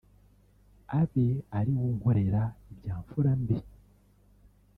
abe 0.99 1.27
ariwe 1.57 1.83
unkorera 1.91 2.41
ibya 2.71 2.95
mfura 3.01 3.31
mbi 3.41 3.57